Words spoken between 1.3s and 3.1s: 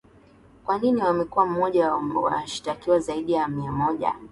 mmoja wa washitakiwa